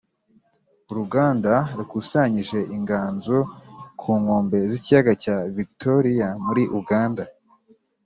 [0.91, 3.37] Uruganda rukusanyije inganzo
[3.99, 7.23] ku nkombe z’ikiyaga cya Vigitoriya muri Uganda